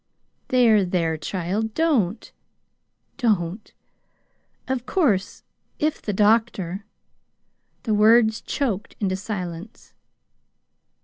"There, 0.47 0.83
there, 0.83 1.15
child, 1.15 1.75
don't, 1.75 2.31
don't! 3.17 3.71
Of 4.67 4.87
course, 4.87 5.43
if 5.77 6.01
the 6.01 6.11
doctor" 6.11 6.85
The 7.83 7.93
words 7.93 8.41
choked 8.41 8.95
into 8.99 9.15
silence. 9.15 9.93